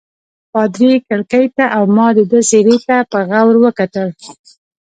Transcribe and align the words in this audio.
پادري 0.51 0.91
کړکۍ 1.07 1.45
ته 1.55 1.65
او 1.77 1.83
ما 1.95 2.07
د 2.17 2.19
ده 2.31 2.39
څېرې 2.49 2.77
ته 2.87 2.97
په 3.11 3.19
غور 3.29 3.55
وکتل. 3.65 4.09